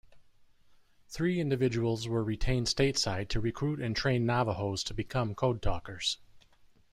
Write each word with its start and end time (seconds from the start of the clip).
Three 1.09 1.39
individuals 1.39 2.07
were 2.07 2.23
retained 2.23 2.65
stateside 2.65 3.27
to 3.29 3.39
recruit 3.39 3.79
and 3.79 3.95
train 3.95 4.25
Navajos 4.25 4.83
to 4.85 4.95
become 4.95 5.35
code 5.35 5.61
talkers. 5.61 6.17